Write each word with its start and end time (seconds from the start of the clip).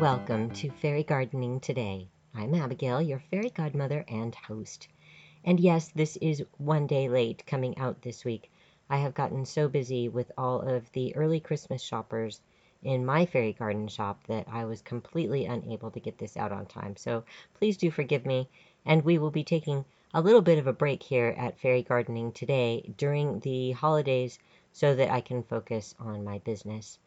Welcome 0.00 0.50
to 0.50 0.70
Fairy 0.70 1.02
Gardening 1.02 1.58
Today. 1.58 2.06
I'm 2.32 2.54
Abigail, 2.54 3.02
your 3.02 3.18
fairy 3.18 3.50
godmother 3.50 4.04
and 4.06 4.32
host. 4.32 4.86
And 5.44 5.58
yes, 5.58 5.88
this 5.88 6.16
is 6.18 6.44
one 6.56 6.86
day 6.86 7.08
late 7.08 7.44
coming 7.48 7.76
out 7.78 8.00
this 8.00 8.24
week. 8.24 8.48
I 8.88 8.98
have 8.98 9.14
gotten 9.14 9.44
so 9.44 9.68
busy 9.68 10.08
with 10.08 10.30
all 10.38 10.60
of 10.60 10.92
the 10.92 11.16
early 11.16 11.40
Christmas 11.40 11.82
shoppers 11.82 12.40
in 12.84 13.04
my 13.04 13.26
fairy 13.26 13.52
garden 13.52 13.88
shop 13.88 14.24
that 14.28 14.46
I 14.48 14.66
was 14.66 14.82
completely 14.82 15.46
unable 15.46 15.90
to 15.90 15.98
get 15.98 16.16
this 16.16 16.36
out 16.36 16.52
on 16.52 16.66
time. 16.66 16.96
So 16.96 17.24
please 17.54 17.76
do 17.76 17.90
forgive 17.90 18.24
me, 18.24 18.48
and 18.86 19.04
we 19.04 19.18
will 19.18 19.32
be 19.32 19.42
taking 19.42 19.84
a 20.14 20.22
little 20.22 20.42
bit 20.42 20.58
of 20.58 20.68
a 20.68 20.72
break 20.72 21.02
here 21.02 21.34
at 21.36 21.58
Fairy 21.58 21.82
Gardening 21.82 22.30
today 22.30 22.94
during 22.96 23.40
the 23.40 23.72
holidays 23.72 24.38
so 24.72 24.94
that 24.94 25.10
I 25.10 25.22
can 25.22 25.42
focus 25.42 25.96
on 25.98 26.22
my 26.22 26.38
business. 26.38 27.00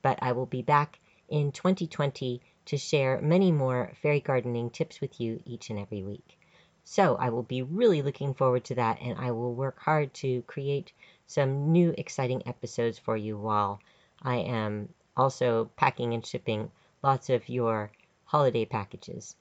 But 0.00 0.18
I 0.22 0.32
will 0.32 0.46
be 0.46 0.62
back 0.62 0.98
in 1.28 1.52
2020 1.52 2.40
to 2.66 2.76
share 2.76 3.20
many 3.20 3.52
more 3.52 3.92
fairy 4.02 4.20
gardening 4.20 4.70
tips 4.70 5.00
with 5.00 5.20
you 5.20 5.40
each 5.44 5.70
and 5.70 5.78
every 5.78 6.02
week. 6.02 6.38
So 6.84 7.16
I 7.16 7.28
will 7.28 7.42
be 7.42 7.62
really 7.62 8.02
looking 8.02 8.34
forward 8.34 8.64
to 8.64 8.74
that, 8.76 9.00
and 9.02 9.18
I 9.18 9.30
will 9.32 9.54
work 9.54 9.78
hard 9.78 10.14
to 10.14 10.42
create 10.42 10.92
some 11.26 11.70
new 11.72 11.94
exciting 11.98 12.46
episodes 12.46 12.98
for 12.98 13.16
you 13.16 13.36
while 13.36 13.80
I 14.22 14.36
am 14.36 14.94
also 15.16 15.70
packing 15.76 16.14
and 16.14 16.24
shipping 16.24 16.70
lots 17.02 17.28
of 17.28 17.48
your 17.48 17.92
holiday 18.24 18.64
packages. 18.64 19.36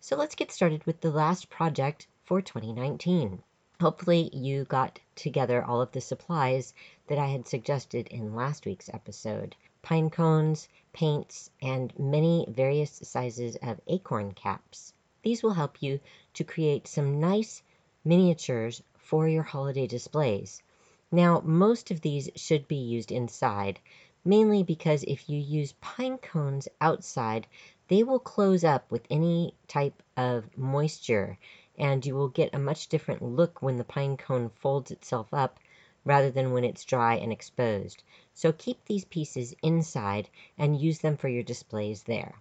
So 0.00 0.16
let's 0.16 0.34
get 0.34 0.50
started 0.50 0.84
with 0.84 1.00
the 1.00 1.12
last 1.12 1.48
project 1.48 2.08
for 2.24 2.42
2019. 2.42 3.42
Hopefully, 3.80 4.30
you 4.32 4.64
got 4.64 4.98
together 5.14 5.64
all 5.64 5.80
of 5.80 5.92
the 5.92 6.00
supplies 6.00 6.74
that 7.06 7.18
I 7.18 7.26
had 7.26 7.46
suggested 7.46 8.08
in 8.08 8.34
last 8.34 8.66
week's 8.66 8.88
episode 8.92 9.54
pine 9.82 10.08
cones, 10.08 10.68
paints, 10.92 11.50
and 11.60 11.92
many 11.98 12.46
various 12.48 12.92
sizes 13.02 13.56
of 13.56 13.80
acorn 13.88 14.32
caps. 14.32 14.94
These 15.22 15.42
will 15.42 15.52
help 15.54 15.82
you 15.82 16.00
to 16.34 16.44
create 16.44 16.86
some 16.86 17.20
nice 17.20 17.62
miniatures 18.04 18.82
for 18.94 19.28
your 19.28 19.42
holiday 19.42 19.86
displays. 19.86 20.62
Now, 21.10 21.40
most 21.44 21.90
of 21.90 22.00
these 22.00 22.30
should 22.36 22.66
be 22.68 22.76
used 22.76 23.12
inside, 23.12 23.80
mainly 24.24 24.62
because 24.62 25.02
if 25.04 25.28
you 25.28 25.38
use 25.38 25.74
pine 25.80 26.18
cones 26.18 26.68
outside, 26.80 27.46
they 27.88 28.02
will 28.02 28.18
close 28.18 28.64
up 28.64 28.90
with 28.90 29.06
any 29.10 29.54
type 29.68 30.02
of 30.16 30.56
moisture 30.56 31.38
and 31.76 32.06
you 32.06 32.14
will 32.14 32.28
get 32.28 32.54
a 32.54 32.58
much 32.58 32.88
different 32.88 33.22
look 33.22 33.60
when 33.60 33.76
the 33.76 33.84
pine 33.84 34.16
cone 34.16 34.48
folds 34.48 34.90
itself 34.90 35.32
up 35.32 35.58
rather 36.04 36.30
than 36.30 36.52
when 36.52 36.64
it's 36.64 36.84
dry 36.84 37.14
and 37.14 37.32
exposed. 37.32 38.02
So 38.34 38.52
keep 38.52 38.84
these 38.84 39.04
pieces 39.04 39.54
inside 39.62 40.28
and 40.58 40.80
use 40.80 40.98
them 40.98 41.16
for 41.16 41.28
your 41.28 41.42
displays 41.42 42.02
there. 42.02 42.34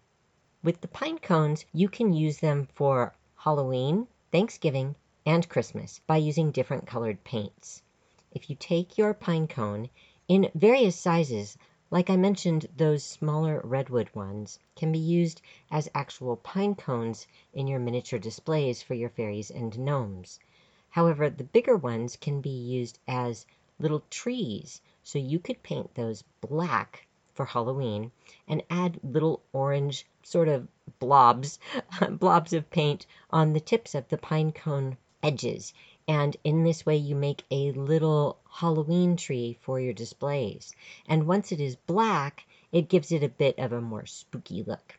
With 0.64 0.82
the 0.82 0.88
pine 0.88 1.20
cones, 1.20 1.66
you 1.74 1.90
can 1.90 2.14
use 2.14 2.38
them 2.40 2.68
for 2.74 3.14
Halloween, 3.36 4.08
Thanksgiving, 4.32 4.96
and 5.26 5.50
Christmas 5.50 6.00
by 6.08 6.18
using 6.18 6.52
different 6.52 6.88
colored 6.88 7.24
paints. 7.24 7.82
If 8.32 8.50
you 8.50 8.56
take 8.56 8.98
your 8.98 9.14
pine 9.14 9.48
cone 9.48 9.90
in 10.28 10.50
various 10.56 10.96
sizes, 10.96 11.58
like 11.90 12.10
I 12.10 12.16
mentioned, 12.16 12.68
those 12.78 13.04
smaller 13.04 13.60
redwood 13.64 14.10
ones 14.16 14.60
can 14.76 14.92
be 14.92 15.00
used 15.00 15.42
as 15.70 15.90
actual 15.94 16.38
pine 16.38 16.76
cones 16.76 17.28
in 17.54 17.68
your 17.68 17.80
miniature 17.80 18.18
displays 18.18 18.82
for 18.82 18.94
your 18.94 19.10
fairies 19.10 19.52
and 19.52 19.78
gnomes. 19.78 20.40
However, 20.92 21.30
the 21.30 21.44
bigger 21.44 21.76
ones 21.76 22.16
can 22.16 22.42
be 22.42 22.50
used 22.50 23.00
as 23.08 23.46
little 23.80 24.04
trees, 24.10 24.82
so 25.04 25.18
you 25.18 25.40
could 25.40 25.64
paint 25.64 25.96
those 25.96 26.24
black 26.40 27.08
for 27.34 27.46
Halloween 27.46 28.12
and 28.48 28.64
add 28.70 29.00
little 29.04 29.42
orange 29.52 30.06
sort 30.24 30.48
of 30.48 30.68
blobs, 31.00 31.60
blobs 32.10 32.54
of 32.54 32.70
paint 32.70 33.06
on 33.30 33.54
the 33.54 33.60
tips 33.60 33.96
of 33.96 34.08
the 34.10 34.18
pine 34.18 34.52
cone 34.52 34.98
edges 35.24 35.74
and 36.08 36.36
in 36.44 36.64
this 36.64 36.86
way 36.86 36.98
you 36.98 37.16
make 37.16 37.46
a 37.52 37.72
little 37.72 38.38
Halloween 38.50 39.16
tree 39.16 39.58
for 39.62 39.80
your 39.80 39.94
displays. 39.94 40.76
And 41.08 41.28
once 41.28 41.52
it 41.52 41.62
is 41.62 41.76
black, 41.76 42.46
it 42.72 42.90
gives 42.90 43.12
it 43.12 43.24
a 43.24 43.30
bit 43.30 43.58
of 43.60 43.72
a 43.72 43.80
more 43.80 44.06
spooky 44.06 44.64
look. 44.64 44.98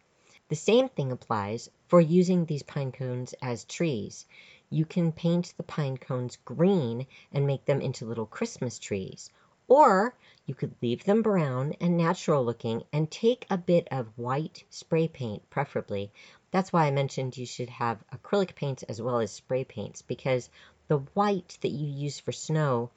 The 0.48 0.56
same 0.56 0.88
thing 0.88 1.12
applies 1.12 1.68
for 1.88 2.00
using 2.00 2.44
these 2.44 2.62
pine 2.62 2.92
cones 2.92 3.34
as 3.42 3.64
trees. 3.64 4.26
You 4.74 4.86
can 4.86 5.12
paint 5.12 5.52
the 5.58 5.62
pine 5.62 5.98
cones 5.98 6.38
green 6.46 7.06
and 7.30 7.46
make 7.46 7.66
them 7.66 7.82
into 7.82 8.06
little 8.06 8.24
Christmas 8.24 8.78
trees. 8.78 9.30
Or 9.68 10.16
you 10.46 10.54
could 10.54 10.74
leave 10.80 11.04
them 11.04 11.20
brown 11.20 11.74
and 11.78 11.98
natural 11.98 12.42
looking 12.42 12.84
and 12.90 13.10
take 13.10 13.46
a 13.50 13.58
bit 13.58 13.86
of 13.90 14.16
white 14.16 14.64
spray 14.70 15.08
paint, 15.08 15.50
preferably. 15.50 16.10
That's 16.52 16.72
why 16.72 16.86
I 16.86 16.90
mentioned 16.90 17.36
you 17.36 17.44
should 17.44 17.68
have 17.68 18.02
acrylic 18.14 18.54
paints 18.54 18.82
as 18.84 19.02
well 19.02 19.18
as 19.18 19.30
spray 19.30 19.64
paints 19.64 20.00
because 20.00 20.48
the 20.88 21.00
white 21.12 21.58
that 21.60 21.68
you 21.68 21.86
use 21.86 22.18
for 22.18 22.32
snow, 22.32 22.90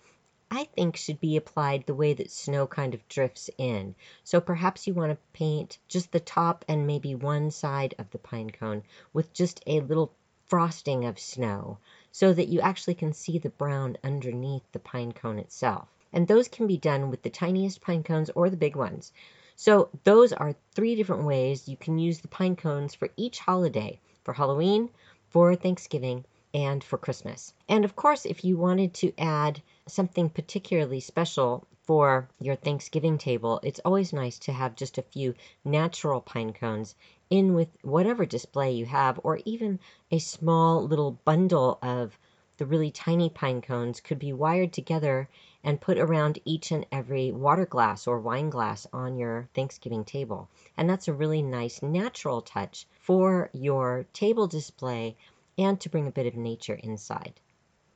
I 0.49 0.63
think 0.63 0.95
should 0.95 1.19
be 1.19 1.35
applied 1.35 1.85
the 1.85 1.93
way 1.93 2.13
that 2.13 2.31
snow 2.31 2.67
kind 2.67 2.93
of 2.93 3.05
drifts 3.09 3.49
in. 3.57 3.95
So 4.23 4.39
perhaps 4.39 4.87
you 4.87 4.93
want 4.93 5.11
to 5.11 5.17
paint 5.33 5.77
just 5.89 6.13
the 6.13 6.21
top 6.21 6.63
and 6.69 6.87
maybe 6.87 7.15
one 7.15 7.51
side 7.51 7.95
of 7.97 8.11
the 8.11 8.19
pine 8.19 8.49
cone 8.49 8.83
with 9.11 9.33
just 9.33 9.61
a 9.67 9.81
little 9.81 10.13
frosting 10.47 11.05
of 11.05 11.19
snow 11.19 11.77
so 12.11 12.33
that 12.33 12.47
you 12.47 12.61
actually 12.61 12.95
can 12.95 13.13
see 13.13 13.37
the 13.37 13.49
brown 13.49 13.97
underneath 14.03 14.63
the 14.71 14.79
pine 14.79 15.11
cone 15.11 15.39
itself. 15.39 15.87
And 16.13 16.27
those 16.27 16.47
can 16.47 16.67
be 16.67 16.77
done 16.77 17.09
with 17.09 17.23
the 17.23 17.29
tiniest 17.29 17.81
pine 17.81 18.03
cones 18.03 18.29
or 18.29 18.49
the 18.49 18.57
big 18.57 18.75
ones. 18.75 19.11
So 19.57 19.89
those 20.03 20.33
are 20.33 20.55
three 20.73 20.95
different 20.95 21.23
ways 21.23 21.67
you 21.67 21.77
can 21.77 21.97
use 21.97 22.19
the 22.19 22.27
pine 22.27 22.55
cones 22.55 22.93
for 22.93 23.09
each 23.17 23.39
holiday, 23.39 23.99
for 24.23 24.33
Halloween, 24.33 24.89
for 25.29 25.55
Thanksgiving, 25.55 26.25
and 26.53 26.83
for 26.83 26.97
Christmas. 26.97 27.53
And 27.67 27.83
of 27.83 27.95
course, 27.95 28.25
if 28.25 28.45
you 28.45 28.57
wanted 28.57 28.93
to 28.95 29.13
add 29.17 29.61
something 29.87 30.29
particularly 30.29 31.01
special 31.01 31.65
for 31.83 32.29
your 32.39 32.55
Thanksgiving 32.55 33.17
table, 33.17 33.59
it's 33.61 33.81
always 33.83 34.13
nice 34.13 34.39
to 34.39 34.53
have 34.53 34.75
just 34.75 34.97
a 34.97 35.03
few 35.03 35.35
natural 35.63 36.21
pine 36.21 36.53
cones 36.53 36.95
in 37.29 37.53
with 37.53 37.69
whatever 37.81 38.25
display 38.25 38.71
you 38.71 38.85
have, 38.85 39.19
or 39.23 39.39
even 39.45 39.79
a 40.11 40.19
small 40.19 40.85
little 40.85 41.19
bundle 41.25 41.79
of 41.81 42.17
the 42.57 42.65
really 42.65 42.91
tiny 42.91 43.29
pine 43.29 43.61
cones 43.61 43.99
could 43.99 44.17
be 44.19 44.31
wired 44.31 44.71
together 44.71 45.27
and 45.63 45.81
put 45.81 45.97
around 45.97 46.39
each 46.45 46.71
and 46.71 46.85
every 46.91 47.31
water 47.31 47.65
glass 47.65 48.07
or 48.07 48.19
wine 48.19 48.49
glass 48.49 48.87
on 48.93 49.17
your 49.17 49.49
Thanksgiving 49.53 50.05
table. 50.05 50.49
And 50.77 50.89
that's 50.89 51.07
a 51.07 51.13
really 51.13 51.41
nice 51.41 51.81
natural 51.81 52.41
touch 52.41 52.87
for 52.91 53.49
your 53.53 54.05
table 54.13 54.47
display 54.47 55.17
and 55.57 55.79
to 55.81 55.89
bring 55.89 56.07
a 56.07 56.11
bit 56.11 56.27
of 56.27 56.35
nature 56.35 56.79
inside. 56.83 57.39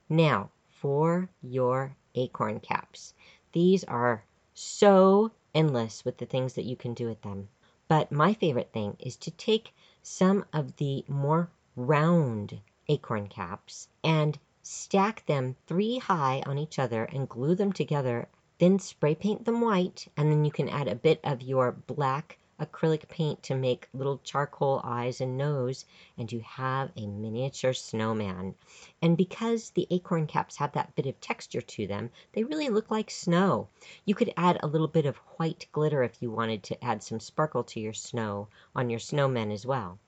Now, 0.10 0.50
for 0.68 1.30
your 1.42 1.96
acorn 2.16 2.60
caps. 2.60 3.14
These 3.52 3.84
are 3.84 4.24
so 4.54 5.32
endless 5.54 6.04
with 6.06 6.18
the 6.18 6.26
things 6.26 6.54
that 6.54 6.66
you 6.66 6.76
can 6.76 6.94
do 6.94 7.06
with 7.06 7.22
them. 7.22 7.50
But 7.90 8.12
my 8.12 8.36
favorite 8.36 8.72
thing 8.72 8.98
is 9.00 9.16
to 9.18 9.32
take 9.32 9.74
some 10.04 10.46
of 10.54 10.76
the 10.76 11.04
more 11.08 11.50
round 11.76 12.62
acorn 12.88 13.28
caps 13.28 13.88
and 14.04 14.38
stack 14.62 15.26
them 15.26 15.56
three 15.66 15.98
high 15.98 16.44
on 16.46 16.60
each 16.60 16.78
other 16.78 17.06
and 17.06 17.28
glue 17.28 17.56
them 17.56 17.74
together. 17.74 18.30
Then 18.60 18.78
spray 18.78 19.16
paint 19.16 19.46
them 19.46 19.62
white, 19.62 20.08
and 20.16 20.32
then 20.32 20.46
you 20.46 20.52
can 20.52 20.70
add 20.70 20.88
a 20.88 20.94
bit 20.94 21.20
of 21.24 21.42
your 21.42 21.72
black 21.72 22.38
acrylic 22.60 23.08
paint 23.08 23.42
to 23.44 23.56
make 23.56 23.88
little 23.94 24.20
charcoal 24.24 24.82
eyes 24.84 25.22
and 25.22 25.38
nose, 25.38 25.86
and 26.18 26.32
you 26.32 26.40
have 26.42 26.92
a 26.96 27.08
miniature 27.08 27.74
snowman. 27.74 28.56
And 29.02 29.18
because 29.18 29.70
the 29.70 29.88
acorn 29.90 30.28
caps 30.28 30.58
have 30.58 30.74
that 30.74 30.96
bit 30.96 31.06
of 31.06 31.20
texture 31.22 31.62
to 31.62 31.88
them, 31.88 32.12
they 32.34 32.44
really 32.44 32.70
look 32.70 32.92
like 32.92 33.10
snow. 33.10 33.70
You 34.06 34.16
could 34.16 34.34
add 34.36 34.60
a 34.62 34.68
little 34.68 34.88
bit 34.88 35.06
of 35.06 35.18
white 35.38 35.68
glitter 35.72 36.04
if 36.04 36.22
you 36.22 36.32
wanted 36.32 36.64
to 36.64 36.84
add 36.84 37.02
some 37.02 37.20
sparkle 37.20 37.64
to 37.64 37.80
your 37.80 37.94
snow 37.94 38.50
on 38.76 38.90
your 38.90 39.00
snowmen 39.00 39.54
as 39.54 39.66
well. 39.66 40.00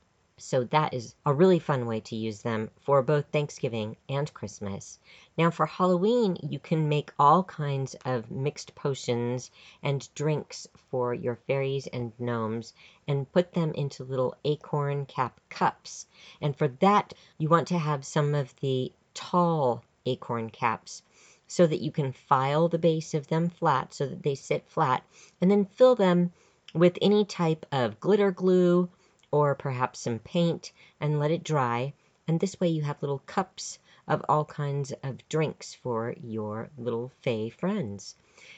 So 0.44 0.64
that 0.64 0.96
is 0.96 1.14
a 1.24 1.36
really 1.36 1.60
fun 1.60 1.86
way 1.86 2.00
to 2.00 2.16
use 2.16 2.42
them 2.42 2.72
for 2.82 3.04
both 3.04 3.28
Thanksgiving 3.28 3.96
and 4.10 4.34
Christmas. 4.34 4.98
Now 5.38 5.52
for 5.52 5.68
Halloween, 5.68 6.36
you 6.42 6.58
can 6.58 6.90
make 6.90 7.14
all 7.20 7.44
kinds 7.44 7.94
of 8.06 8.32
mixed 8.32 8.74
potions 8.74 9.52
and 9.84 10.10
drinks 10.16 10.68
for 10.90 11.14
your 11.14 11.36
fairies 11.36 11.86
and 11.86 12.12
gnomes 12.18 12.74
and 13.08 13.32
put 13.32 13.54
them 13.54 13.72
into 13.76 14.04
little 14.04 14.36
acorn 14.44 15.06
cap 15.06 15.40
cups. 15.50 16.08
And 16.42 16.58
for 16.58 16.68
that, 16.68 17.14
you 17.38 17.48
want 17.48 17.68
to 17.68 17.78
have 17.78 18.04
some 18.04 18.34
of 18.34 18.56
the 18.62 18.92
tall 19.14 19.84
acorn 20.08 20.50
caps 20.50 21.04
so 21.46 21.68
that 21.68 21.82
you 21.82 21.92
can 21.92 22.14
file 22.14 22.68
the 22.68 22.80
base 22.80 23.14
of 23.14 23.28
them 23.28 23.48
flat 23.48 23.94
so 23.94 24.08
that 24.08 24.24
they 24.24 24.34
sit 24.34 24.68
flat 24.68 25.04
and 25.40 25.52
then 25.52 25.66
fill 25.66 25.94
them 25.94 26.34
with 26.74 26.98
any 27.00 27.26
type 27.26 27.66
of 27.72 28.00
glitter 28.00 28.32
glue 28.32 28.90
or 29.32 29.56
perhaps 29.56 30.00
some 30.00 30.20
paint 30.20 30.72
and 31.00 31.20
let 31.20 31.32
it 31.32 31.44
dry. 31.44 31.94
And 32.28 32.40
this 32.40 32.60
way 32.60 32.68
you 32.68 32.82
have 32.82 33.02
little 33.02 33.20
cups 33.26 33.80
of 34.08 34.26
all 34.28 34.46
kinds 34.46 34.92
of 35.04 35.28
drinks 35.30 35.74
for 35.74 36.14
your 36.22 36.70
little 36.78 37.12
Fae 37.22 37.50
friends. 37.50 38.16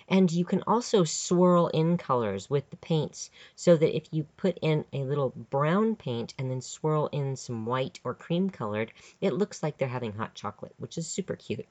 And 0.08 0.32
you 0.32 0.46
can 0.46 0.64
also 0.66 1.04
swirl 1.04 1.68
in 1.68 1.98
colors 1.98 2.50
with 2.50 2.70
the 2.70 2.78
paints 2.78 3.30
so 3.56 3.78
that 3.78 3.96
if 3.96 4.08
you 4.12 4.26
put 4.38 4.58
in 4.62 4.86
a 4.94 5.04
little 5.04 5.30
brown 5.30 5.96
paint 5.96 6.34
and 6.38 6.50
then 6.50 6.62
swirl 6.62 7.08
in 7.12 7.36
some 7.36 7.66
white 7.66 8.00
or 8.04 8.14
cream 8.14 8.50
colored, 8.50 8.92
it 9.22 9.34
looks 9.34 9.62
like 9.62 9.78
they're 9.78 9.88
having 9.88 10.14
hot 10.14 10.34
chocolate, 10.34 10.74
which 10.78 10.98
is 10.98 11.08
super 11.08 11.36
cute 11.36 11.68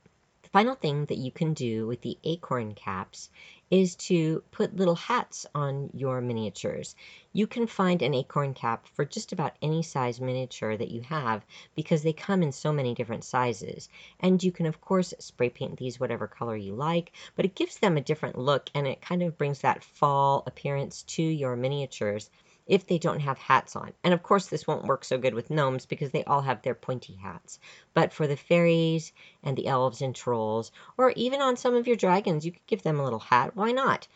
final 0.52 0.74
thing 0.74 1.06
that 1.06 1.16
you 1.16 1.32
can 1.32 1.54
do 1.54 1.86
with 1.86 2.02
the 2.02 2.18
acorn 2.24 2.74
caps 2.74 3.30
is 3.70 3.96
to 3.96 4.44
put 4.50 4.76
little 4.76 4.94
hats 4.94 5.46
on 5.54 5.88
your 5.94 6.20
miniatures. 6.20 6.94
You 7.32 7.46
can 7.46 7.66
find 7.66 8.02
an 8.02 8.12
acorn 8.12 8.52
cap 8.52 8.86
for 8.86 9.06
just 9.06 9.32
about 9.32 9.56
any 9.62 9.82
size 9.82 10.20
miniature 10.20 10.76
that 10.76 10.90
you 10.90 11.00
have 11.00 11.42
because 11.74 12.02
they 12.02 12.12
come 12.12 12.42
in 12.42 12.52
so 12.52 12.70
many 12.70 12.94
different 12.94 13.24
sizes. 13.24 13.88
And 14.20 14.42
you 14.44 14.52
can, 14.52 14.66
of 14.66 14.82
course, 14.82 15.14
spray 15.18 15.48
paint 15.48 15.78
these 15.78 15.98
whatever 15.98 16.26
color 16.26 16.54
you 16.54 16.74
like, 16.74 17.12
but 17.34 17.46
it 17.46 17.54
gives 17.54 17.78
them 17.78 17.96
a 17.96 18.02
different 18.02 18.36
look 18.36 18.68
and 18.74 18.86
it 18.86 19.00
kind 19.00 19.22
of 19.22 19.38
brings 19.38 19.60
that 19.60 19.82
fall 19.82 20.42
appearance 20.46 21.02
to 21.04 21.22
your 21.22 21.56
miniatures 21.56 22.28
if 22.66 22.86
they 22.86 22.98
don't 22.98 23.20
have 23.20 23.38
hats 23.38 23.74
on. 23.76 23.92
And 24.04 24.14
of 24.14 24.22
course, 24.22 24.46
this 24.46 24.66
won't 24.66 24.86
work 24.86 25.04
so 25.04 25.18
good 25.18 25.34
with 25.34 25.50
gnomes 25.50 25.86
because 25.86 26.10
they 26.10 26.24
all 26.24 26.42
have 26.42 26.62
their 26.62 26.74
pointy 26.74 27.14
hats. 27.14 27.58
But 27.94 28.12
for 28.12 28.26
the 28.26 28.36
fairies 28.36 29.12
and 29.42 29.56
the 29.56 29.66
elves 29.66 30.02
and 30.02 30.14
trolls, 30.14 30.70
or 30.96 31.10
even 31.12 31.40
on 31.40 31.56
some 31.56 31.74
of 31.74 31.86
your 31.86 31.96
dragons, 31.96 32.46
you 32.46 32.52
could 32.52 32.66
give 32.66 32.82
them 32.82 33.00
a 33.00 33.04
little 33.04 33.18
hat. 33.18 33.56
Why 33.56 33.72
not? 33.72 34.06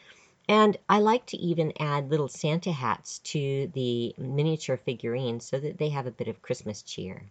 And 0.49 0.77
I 0.89 1.01
like 1.01 1.27
to 1.27 1.37
even 1.39 1.73
add 1.81 2.09
little 2.09 2.29
Santa 2.29 2.71
hats 2.71 3.19
to 3.21 3.67
the 3.75 4.15
miniature 4.17 4.77
figurines 4.77 5.45
so 5.45 5.59
that 5.59 5.79
they 5.79 5.89
have 5.89 6.07
a 6.07 6.13
bit 6.13 6.29
of 6.29 6.43
Christmas 6.43 6.83
cheer. 6.83 7.31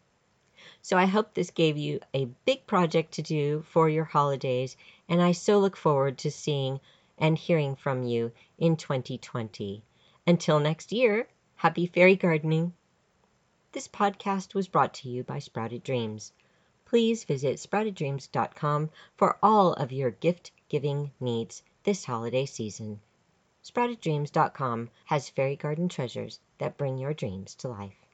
So 0.82 0.98
I 0.98 1.06
hope 1.06 1.34
this 1.34 1.50
gave 1.50 1.78
you 1.78 2.02
a 2.14 2.26
big 2.44 2.68
project 2.68 3.14
to 3.14 3.22
do 3.22 3.64
for 3.70 3.88
your 3.88 4.04
holidays, 4.04 4.76
and 5.08 5.22
I 5.22 5.32
so 5.32 5.60
look 5.60 5.78
forward 5.78 6.18
to 6.20 6.32
seeing 6.32 6.82
and 7.18 7.38
hearing 7.38 7.76
from 7.76 8.04
you 8.04 8.34
in 8.58 8.76
2020. 8.76 9.82
Until 10.28 10.60
next 10.60 10.92
year, 10.92 11.28
happy 11.56 11.86
fairy 11.86 12.16
gardening. 12.16 12.74
This 13.74 13.88
podcast 13.88 14.54
was 14.56 14.68
brought 14.68 14.94
to 14.96 15.10
you 15.10 15.24
by 15.24 15.38
Sprouted 15.40 15.84
Dreams. 15.84 16.34
Please 16.86 17.24
visit 17.24 17.58
sprouteddreams.com 17.58 18.90
for 19.18 19.38
all 19.44 19.74
of 19.74 19.92
your 19.92 20.12
gift 20.12 20.52
giving 20.70 21.12
needs 21.20 21.62
this 21.84 22.06
holiday 22.06 22.46
season. 22.46 23.02
SproutedDreams.com 23.64 24.90
has 25.06 25.30
fairy 25.30 25.56
garden 25.56 25.90
treasures 25.90 26.40
that 26.58 26.78
bring 26.78 26.98
your 26.98 27.14
dreams 27.14 27.54
to 27.56 27.68
life. 27.68 28.05